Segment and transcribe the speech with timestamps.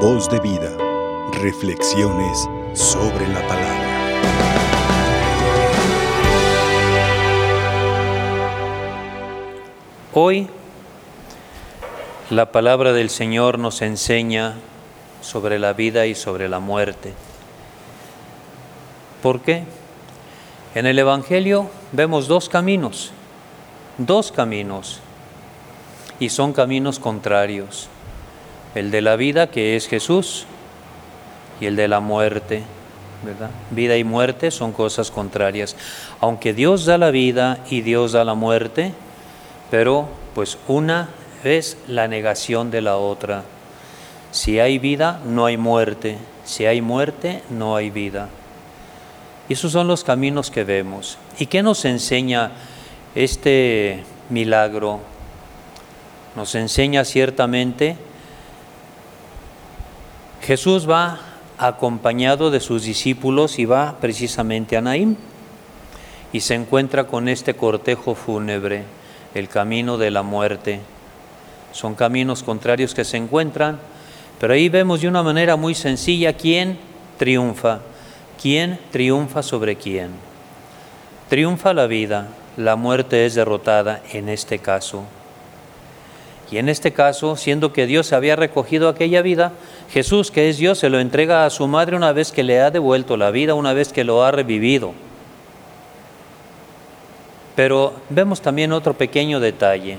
[0.00, 0.76] Voz de vida.
[1.32, 4.42] Reflexiones sobre la palabra.
[10.12, 10.48] Hoy
[12.28, 14.56] la palabra del Señor nos enseña
[15.22, 17.14] sobre la vida y sobre la muerte.
[19.22, 19.64] ¿Por qué?
[20.74, 23.12] En el Evangelio vemos dos caminos,
[23.96, 25.00] dos caminos,
[26.20, 27.88] y son caminos contrarios.
[28.76, 30.44] El de la vida, que es Jesús,
[31.60, 32.62] y el de la muerte,
[33.24, 33.48] ¿verdad?
[33.70, 35.76] Vida y muerte son cosas contrarias.
[36.20, 38.92] Aunque Dios da la vida y Dios da la muerte,
[39.70, 41.08] pero pues una
[41.42, 43.44] es la negación de la otra.
[44.30, 46.18] Si hay vida, no hay muerte.
[46.44, 48.28] Si hay muerte, no hay vida.
[49.48, 51.16] Y esos son los caminos que vemos.
[51.38, 52.50] ¿Y qué nos enseña
[53.14, 55.00] este milagro?
[56.34, 57.96] Nos enseña ciertamente,
[60.46, 61.18] Jesús va
[61.58, 65.16] acompañado de sus discípulos y va precisamente a Naim
[66.32, 68.84] y se encuentra con este cortejo fúnebre,
[69.34, 70.78] el camino de la muerte.
[71.72, 73.80] Son caminos contrarios que se encuentran,
[74.38, 76.78] pero ahí vemos de una manera muy sencilla quién
[77.18, 77.80] triunfa,
[78.40, 80.10] quién triunfa sobre quién.
[81.28, 85.06] Triunfa la vida, la muerte es derrotada en este caso.
[86.50, 89.52] Y en este caso, siendo que Dios había recogido aquella vida,
[89.90, 92.70] Jesús, que es Dios, se lo entrega a su madre una vez que le ha
[92.70, 94.92] devuelto la vida, una vez que lo ha revivido.
[97.56, 99.98] Pero vemos también otro pequeño detalle.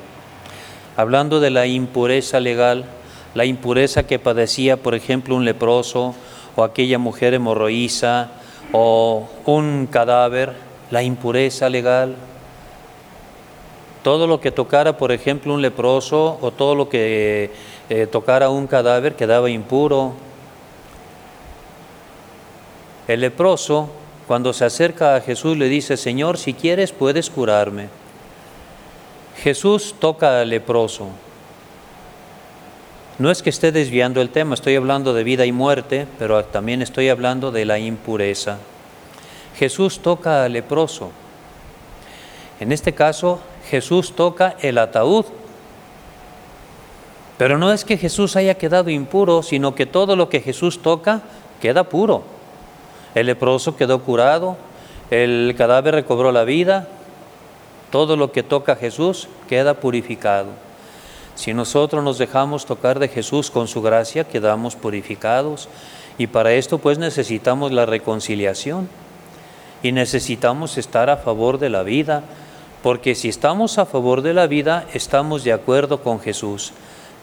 [0.95, 2.85] Hablando de la impureza legal,
[3.33, 6.15] la impureza que padecía, por ejemplo, un leproso
[6.55, 8.31] o aquella mujer hemorroísa
[8.71, 10.53] o un cadáver,
[10.91, 12.15] la impureza legal,
[14.07, 17.51] todo lo que tocara, por ejemplo, un leproso o todo lo que
[17.89, 20.13] eh, tocara un cadáver quedaba impuro.
[23.09, 23.89] El leproso,
[24.25, 27.89] cuando se acerca a Jesús, le dice, Señor, si quieres puedes curarme.
[29.43, 31.09] Jesús toca al leproso.
[33.19, 36.81] No es que esté desviando el tema, estoy hablando de vida y muerte, pero también
[36.81, 38.57] estoy hablando de la impureza.
[39.57, 41.11] Jesús toca al leproso.
[42.61, 45.25] En este caso, Jesús toca el ataúd.
[47.37, 51.21] Pero no es que Jesús haya quedado impuro, sino que todo lo que Jesús toca
[51.61, 52.23] queda puro.
[53.13, 54.57] El leproso quedó curado,
[55.11, 56.87] el cadáver recobró la vida,
[57.91, 60.49] todo lo que toca Jesús queda purificado.
[61.35, 65.69] Si nosotros nos dejamos tocar de Jesús con su gracia, quedamos purificados.
[66.17, 68.89] Y para esto pues necesitamos la reconciliación
[69.83, 72.23] y necesitamos estar a favor de la vida,
[72.83, 76.73] porque si estamos a favor de la vida, estamos de acuerdo con Jesús,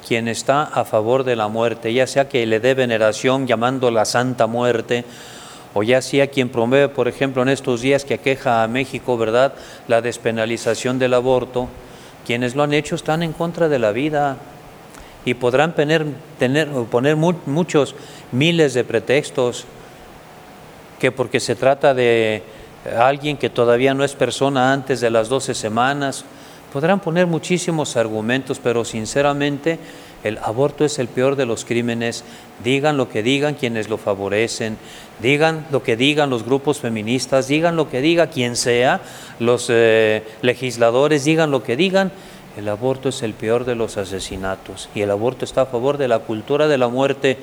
[0.07, 4.05] quien está a favor de la muerte, ya sea que le dé veneración llamando la
[4.05, 5.05] Santa Muerte,
[5.73, 9.55] o ya sea quien promueve, por ejemplo, en estos días que aqueja a México, ¿verdad?,
[9.89, 11.69] la despenalización del aborto,
[12.27, 14.37] quienes lo han hecho están en contra de la vida
[15.25, 16.07] y podrán tener,
[16.39, 17.95] tener, poner muchos
[18.31, 19.65] miles de pretextos,
[21.01, 22.43] que porque se trata de
[22.97, 26.25] alguien que todavía no es persona antes de las 12 semanas.
[26.73, 29.79] Podrán poner muchísimos argumentos, pero sinceramente
[30.25, 32.25] el aborto es el peor de los crímenes.
[32.65, 34.77] Digan lo que digan quienes lo favorecen,
[35.21, 39.01] digan lo que digan los grupos feministas, digan lo que diga quien sea,
[39.39, 42.11] los eh, legisladores, digan lo que digan.
[42.57, 46.09] El aborto es el peor de los asesinatos y el aborto está a favor de
[46.09, 47.37] la cultura de la muerte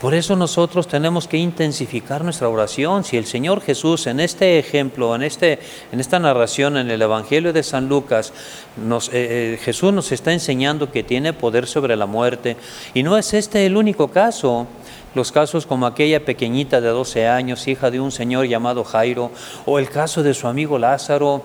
[0.00, 3.02] por eso nosotros tenemos que intensificar nuestra oración.
[3.02, 5.58] Si el Señor Jesús en este ejemplo, en, este,
[5.90, 8.32] en esta narración en el Evangelio de San Lucas,
[8.78, 12.58] eh, eh, Jesús nos está enseñando que tiene poder sobre la muerte.
[12.92, 14.66] Y no es este el único caso.
[15.14, 19.30] Los casos como aquella pequeñita de 12 años, hija de un señor llamado Jairo,
[19.64, 21.42] o el caso de su amigo Lázaro,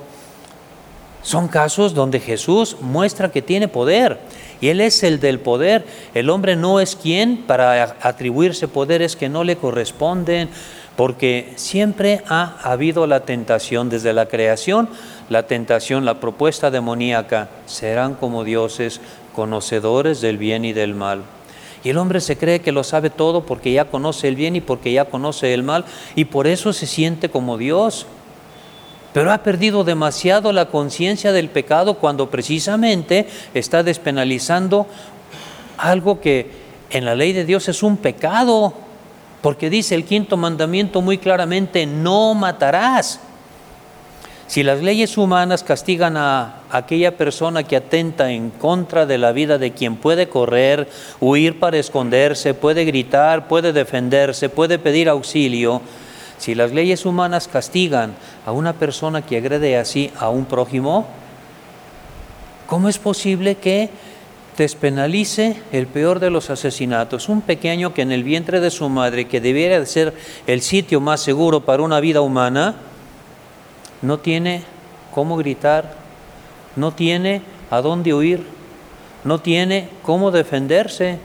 [1.23, 4.19] son casos donde Jesús muestra que tiene poder
[4.61, 5.83] y Él es el del poder.
[6.13, 10.49] El hombre no es quien para atribuirse poderes que no le corresponden,
[10.95, 14.87] porque siempre ha habido la tentación desde la creación,
[15.29, 19.01] la tentación, la propuesta demoníaca, serán como dioses,
[19.33, 21.23] conocedores del bien y del mal.
[21.83, 24.61] Y el hombre se cree que lo sabe todo porque ya conoce el bien y
[24.61, 25.85] porque ya conoce el mal,
[26.15, 28.05] y por eso se siente como Dios
[29.13, 34.87] pero ha perdido demasiado la conciencia del pecado cuando precisamente está despenalizando
[35.77, 36.51] algo que
[36.89, 38.73] en la ley de Dios es un pecado,
[39.41, 43.19] porque dice el quinto mandamiento muy claramente, no matarás.
[44.47, 49.57] Si las leyes humanas castigan a aquella persona que atenta en contra de la vida
[49.57, 50.89] de quien puede correr,
[51.21, 55.81] huir para esconderse, puede gritar, puede defenderse, puede pedir auxilio,
[56.41, 58.15] si las leyes humanas castigan
[58.47, 61.05] a una persona que agrede así a un prójimo,
[62.65, 63.91] ¿cómo es posible que
[64.57, 67.29] despenalice el peor de los asesinatos?
[67.29, 70.15] Un pequeño que en el vientre de su madre, que debiera ser
[70.47, 72.73] el sitio más seguro para una vida humana,
[74.01, 74.63] no tiene
[75.13, 75.93] cómo gritar,
[76.75, 78.47] no tiene a dónde huir,
[79.25, 81.19] no tiene cómo defenderse.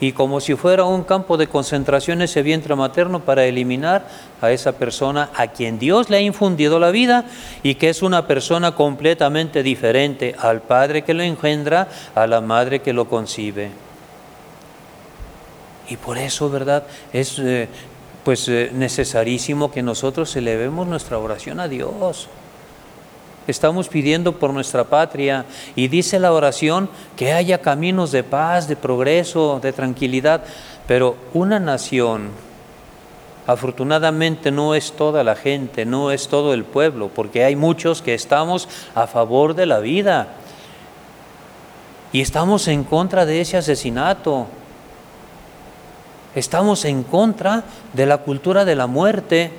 [0.00, 4.06] Y como si fuera un campo de concentración ese vientre materno para eliminar
[4.40, 7.24] a esa persona a quien Dios le ha infundido la vida
[7.64, 12.80] y que es una persona completamente diferente al padre que lo engendra, a la madre
[12.80, 13.70] que lo concibe.
[15.88, 16.84] Y por eso, ¿verdad?
[17.12, 17.68] Es eh,
[18.22, 22.28] pues eh, necesarísimo que nosotros elevemos nuestra oración a Dios.
[23.48, 28.76] Estamos pidiendo por nuestra patria y dice la oración que haya caminos de paz, de
[28.76, 30.44] progreso, de tranquilidad,
[30.86, 32.28] pero una nación
[33.46, 38.12] afortunadamente no es toda la gente, no es todo el pueblo, porque hay muchos que
[38.12, 40.28] estamos a favor de la vida
[42.12, 44.46] y estamos en contra de ese asesinato.
[46.34, 47.64] Estamos en contra
[47.94, 49.50] de la cultura de la muerte.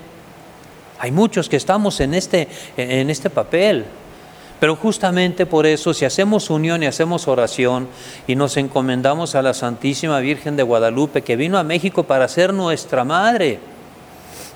[1.00, 2.48] Hay muchos que estamos en este,
[2.78, 3.86] en este papel.
[4.60, 7.88] Pero justamente por eso, si hacemos unión y hacemos oración
[8.28, 12.54] y nos encomendamos a la Santísima Virgen de Guadalupe, que vino a México para ser
[12.54, 13.60] nuestra madre,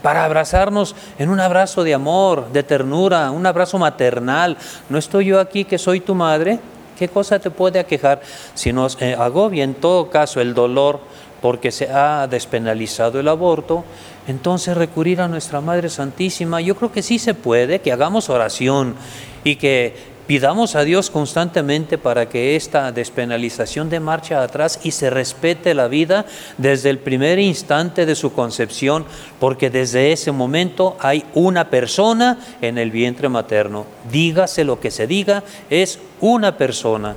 [0.02, 4.58] para abrazarnos en un abrazo de amor, de ternura, un abrazo maternal.
[4.90, 6.60] ¿No estoy yo aquí que soy tu madre?
[7.00, 8.22] ¿Qué cosa te puede aquejar?
[8.54, 11.00] Si nos eh, agobia en todo caso el dolor
[11.42, 13.86] porque se ha despenalizado el aborto,
[14.28, 18.96] entonces recurrir a nuestra Madre Santísima, yo creo que sí se puede, que hagamos oración
[19.44, 25.10] y que pidamos a Dios constantemente para que esta despenalización de marcha atrás y se
[25.10, 26.26] respete la vida
[26.58, 29.06] desde el primer instante de su concepción,
[29.40, 33.86] porque desde ese momento hay una persona en el vientre materno.
[34.12, 37.16] Dígase lo que se diga, es una persona.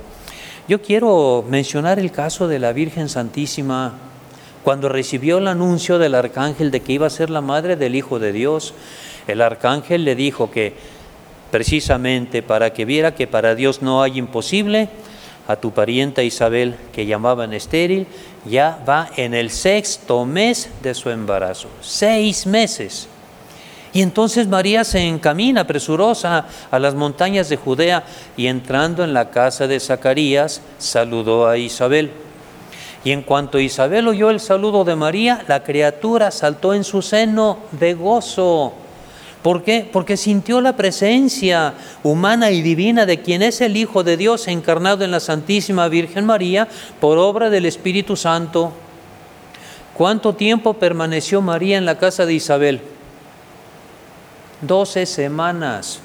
[0.67, 3.93] Yo quiero mencionar el caso de la Virgen Santísima
[4.63, 8.19] cuando recibió el anuncio del arcángel de que iba a ser la madre del Hijo
[8.19, 8.73] de Dios,
[9.27, 10.73] el arcángel le dijo que
[11.51, 14.89] precisamente para que viera que para Dios no hay imposible,
[15.47, 18.05] a tu parienta Isabel, que llamaban estéril,
[18.45, 23.07] ya va en el sexto mes de su embarazo, seis meses.
[23.93, 28.03] Y entonces María se encamina presurosa a las montañas de Judea
[28.35, 32.11] y entrando en la casa de Zacarías, saludó a Isabel.
[33.07, 37.59] Y en cuanto Isabel oyó el saludo de María, la criatura saltó en su seno
[37.71, 38.73] de gozo.
[39.41, 39.89] ¿Por qué?
[39.89, 41.73] Porque sintió la presencia
[42.03, 46.25] humana y divina de quien es el Hijo de Dios encarnado en la Santísima Virgen
[46.25, 46.67] María
[46.99, 48.73] por obra del Espíritu Santo.
[49.93, 52.81] ¿Cuánto tiempo permaneció María en la casa de Isabel?
[54.59, 56.01] Doce semanas.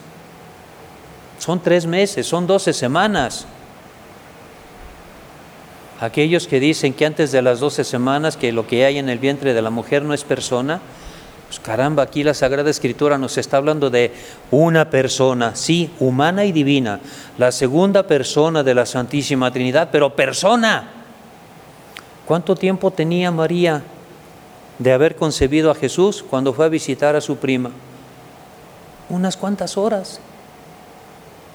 [1.40, 3.44] Son tres meses, son doce semanas.
[6.02, 9.20] Aquellos que dicen que antes de las 12 semanas que lo que hay en el
[9.20, 10.81] vientre de la mujer no es persona,
[11.46, 14.12] pues caramba, aquí la Sagrada Escritura nos está hablando de
[14.50, 16.99] una persona, sí, humana y divina,
[17.38, 20.88] la segunda persona de la Santísima Trinidad, pero persona.
[22.26, 23.84] ¿Cuánto tiempo tenía María
[24.81, 27.70] de haber concebido a Jesús cuando fue a visitar a su prima?
[29.08, 30.19] Unas cuantas horas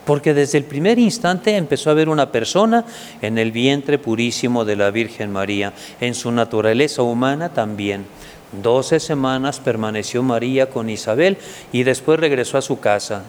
[0.08, 2.86] porque desde el primer instante empezó a ver una persona
[3.22, 8.06] en el vientre purísimo de la Virgen María, en su naturaleza humana también.
[8.54, 11.38] Doce semanas permaneció María con Isabel
[11.74, 13.24] y después regresó a su casa.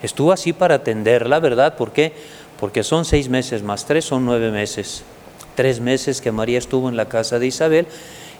[0.00, 1.76] Estuvo así para atenderla, ¿verdad?
[1.76, 2.14] ¿Por qué?
[2.58, 5.02] Porque son seis meses más tres, son nueve meses.
[5.56, 7.86] Tres meses que María estuvo en la casa de Isabel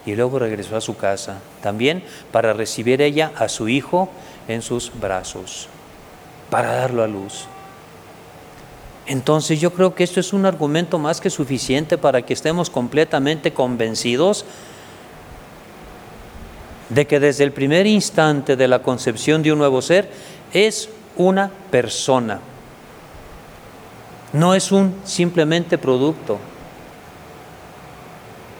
[0.07, 2.02] y luego regresó a su casa, también
[2.33, 4.09] para recibir ella a su hijo
[4.49, 5.69] en sus brazos
[6.50, 7.47] para darlo a luz.
[9.07, 13.53] Entonces yo creo que esto es un argumento más que suficiente para que estemos completamente
[13.53, 14.45] convencidos
[16.88, 20.11] de que desde el primer instante de la concepción de un nuevo ser
[20.53, 22.41] es una persona.
[24.33, 26.38] No es un simplemente producto.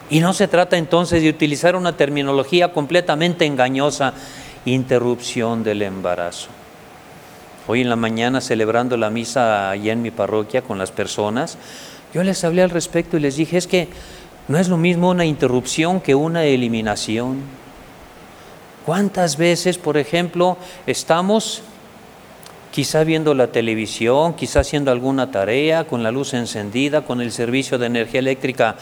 [0.09, 4.13] Y no se trata entonces de utilizar una terminología completamente engañosa,
[4.65, 6.56] interrupción del embarazo.
[7.69, 11.57] Hoy en la mañana celebrando la misa allá en mi parroquia con las personas,
[12.13, 13.89] yo les hablé al respecto y les dije, es que
[14.47, 17.41] no es lo mismo una interrupción que una eliminación.
[18.85, 20.55] ¿Cuántas veces, por ejemplo,
[20.85, 21.61] estamos
[22.71, 27.77] quizá viendo la televisión, quizá haciendo alguna tarea, con la luz encendida, con el servicio
[27.77, 28.77] de energía eléctrica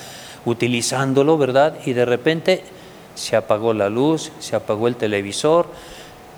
[0.45, 1.73] utilizándolo, ¿verdad?
[1.87, 2.63] Y de repente
[3.15, 5.65] se apagó la luz, se apagó el televisor,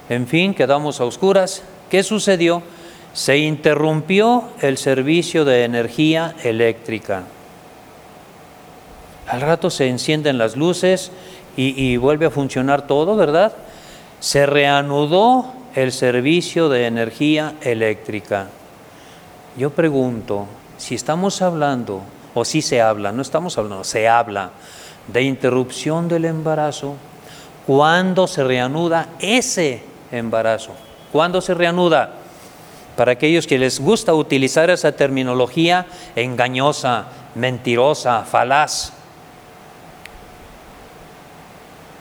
[0.07, 1.63] en fin, quedamos a oscuras.
[1.89, 2.61] ¿Qué sucedió?
[3.13, 7.23] Se interrumpió el servicio de energía eléctrica.
[9.27, 11.11] Al rato se encienden las luces
[11.55, 13.53] y, vuelve a funcionar todo, ¿verdad?
[14.19, 18.47] Se reanudó el servicio de energía eléctrica.
[19.57, 20.45] Yo pregunto,
[20.77, 22.03] si estamos hablando,
[22.35, 24.51] o si se habla, no estamos hablando, se habla
[25.07, 26.95] de interrupción del embarazo,
[27.65, 30.73] ¿cuándo se reanuda ese embarazo?
[31.17, 32.11] ¿Cuándo se reanuda?
[32.95, 38.93] Para aquellos que les gusta utilizar esa terminología engañosa, mentirosa, falaz.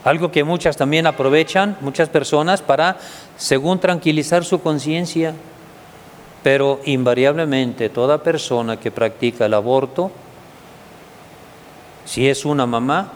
[0.05, 2.99] Algo que muchas también aprovechan, muchas personas, para,
[3.39, 5.33] según tranquilizar su conciencia.
[6.43, 10.11] Pero invariablemente toda persona que practica el aborto,
[12.05, 13.13] si es una mamá,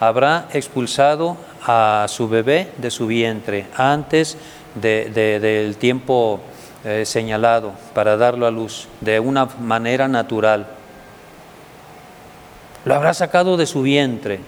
[0.00, 4.36] habrá expulsado a su bebé de su vientre antes
[4.74, 6.40] del tiempo
[6.84, 10.66] eh, señalado para darlo a luz de una manera natural.
[12.84, 14.40] Lo habrá sacado de su vientre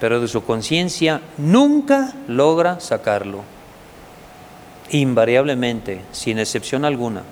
[0.00, 3.44] pero de su conciencia nunca logra sacarlo.
[4.90, 7.22] Invariablemente, sin excepción alguna,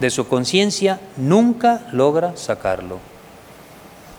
[0.00, 2.98] de su conciencia nunca logra sacarlo.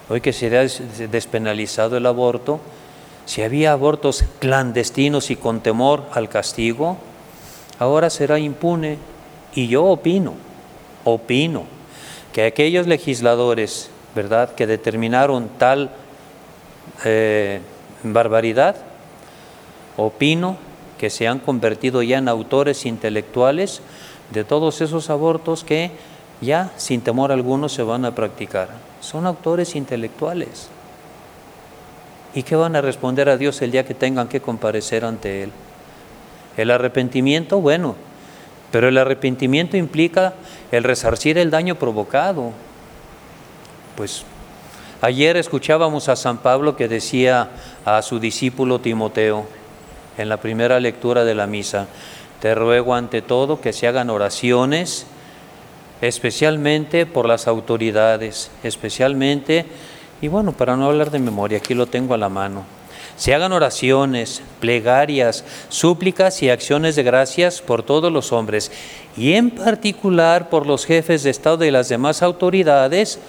[0.10, 0.66] Hoy que se ha
[1.10, 2.62] despenalizado el aborto,
[3.26, 6.98] si había abortos clandestinos y con temor al castigo,
[7.82, 9.00] ahora será impune.
[9.56, 10.36] Y yo opino,
[11.04, 11.64] opino,
[12.32, 15.90] que aquellos legisladores, ¿verdad?, que determinaron tal
[17.04, 17.60] eh,
[18.04, 18.76] barbaridad,
[19.98, 20.58] opino
[21.00, 23.82] que se han convertido ya en autores intelectuales
[24.32, 25.92] de todos esos abortos que
[26.40, 28.70] ya sin temor alguno se van a practicar.
[29.02, 30.70] Son autores intelectuales.
[32.36, 35.52] ¿Y qué van a responder a Dios el día que tengan que comparecer ante Él?
[36.58, 37.96] El arrepentimiento, bueno,
[38.72, 40.34] pero el arrepentimiento implica
[40.72, 42.52] el resarcir el daño provocado.
[43.96, 44.26] Pues
[45.04, 47.50] Ayer escuchábamos a San Pablo que decía
[47.86, 49.48] a su discípulo Timoteo
[50.16, 51.88] en la primera lectura de la misa,
[52.40, 55.08] te ruego ante todo que se hagan oraciones,
[56.02, 59.66] especialmente por las autoridades, especialmente,
[60.22, 62.64] y bueno, para no hablar de memoria, aquí lo tengo a la mano,
[63.16, 68.72] se hagan oraciones, plegarias, súplicas y acciones de gracias por todos los hombres,
[69.18, 73.20] y en particular por los jefes de Estado y las demás autoridades,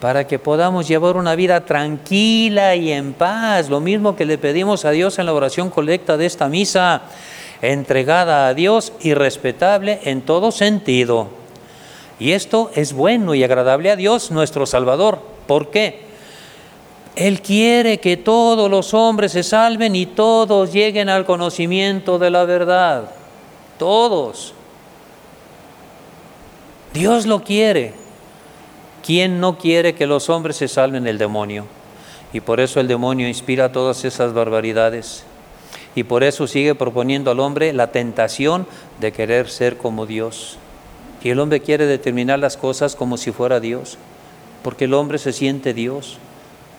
[0.00, 4.84] para que podamos llevar una vida tranquila y en paz, lo mismo que le pedimos
[4.84, 7.02] a Dios en la oración colecta de esta misa,
[7.62, 11.28] entregada a Dios y respetable en todo sentido.
[12.18, 15.18] Y esto es bueno y agradable a Dios nuestro Salvador.
[15.46, 16.05] ¿Por qué?
[17.16, 22.44] Él quiere que todos los hombres se salven y todos lleguen al conocimiento de la
[22.44, 23.10] verdad.
[23.78, 24.52] Todos.
[26.92, 27.94] Dios lo quiere.
[29.02, 31.66] ¿Quién no quiere que los hombres se salven del demonio?
[32.34, 35.24] Y por eso el demonio inspira todas esas barbaridades.
[35.94, 38.66] Y por eso sigue proponiendo al hombre la tentación
[39.00, 40.58] de querer ser como Dios.
[41.22, 43.96] Y el hombre quiere determinar las cosas como si fuera Dios,
[44.62, 46.18] porque el hombre se siente Dios.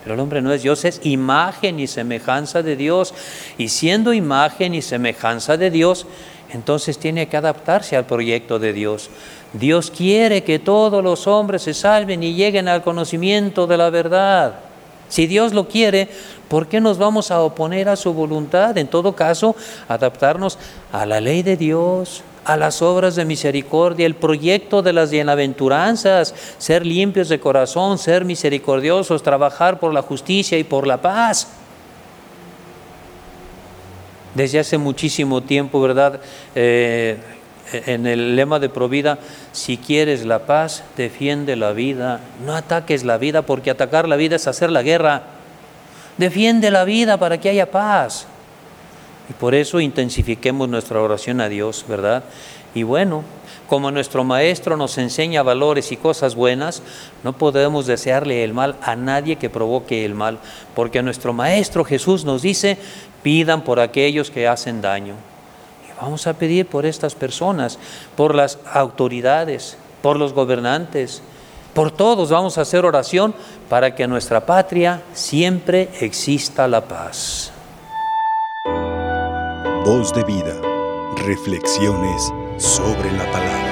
[0.02, 3.14] Pero el hombre no es Dios, es imagen y semejanza de Dios.
[3.58, 6.06] Y siendo imagen y semejanza de Dios,
[6.52, 9.10] entonces tiene que adaptarse al proyecto de Dios.
[9.52, 14.60] Dios quiere que todos los hombres se salven y lleguen al conocimiento de la verdad.
[15.08, 16.08] Si Dios lo quiere,
[16.48, 18.76] ¿por qué nos vamos a oponer a su voluntad?
[18.76, 19.56] En todo caso,
[19.88, 20.58] adaptarnos
[20.92, 26.34] a la ley de Dios, a las obras de misericordia, el proyecto de las bienaventuranzas,
[26.56, 31.48] ser limpios de corazón, ser misericordiosos, trabajar por la justicia y por la paz.
[34.34, 36.20] Desde hace muchísimo tiempo, ¿verdad?
[36.54, 37.18] Eh,
[37.70, 39.18] en el lema de Provida,
[39.52, 42.20] si quieres la paz, defiende la vida.
[42.46, 45.24] No ataques la vida porque atacar la vida es hacer la guerra.
[46.16, 48.26] Defiende la vida para que haya paz.
[49.28, 52.24] Y por eso intensifiquemos nuestra oración a Dios, ¿verdad?
[52.74, 53.24] Y bueno,
[53.68, 56.82] como nuestro Maestro nos enseña valores y cosas buenas,
[57.22, 60.38] no podemos desearle el mal a nadie que provoque el mal,
[60.74, 62.78] porque nuestro Maestro Jesús nos dice,
[63.22, 65.14] pidan por aquellos que hacen daño.
[66.00, 67.78] Vamos a pedir por estas personas,
[68.16, 71.20] por las autoridades, por los gobernantes,
[71.74, 73.34] por todos vamos a hacer oración
[73.68, 77.52] para que en nuestra patria siempre exista la paz.
[79.90, 80.60] Voz de vida,
[81.16, 83.67] reflexiones sobre la palabra.